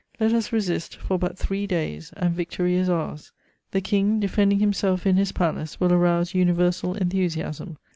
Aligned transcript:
Let 0.19 0.33
us 0.33 0.51
resist 0.51 0.95
for 0.95 1.19
but 1.19 1.37
three 1.37 1.67
days, 1.67 2.11
and 2.17 2.33
victory 2.33 2.73
is 2.75 2.89
ours. 2.89 3.31
The 3.69 3.81
King, 3.81 4.19
defending 4.19 4.57
himself 4.57 5.05
in 5.05 5.15
his 5.15 5.31
palace, 5.31 5.79
will 5.79 5.93
arouse 5.93 6.33
universal 6.33 6.95
enthusiasm. 6.97 7.77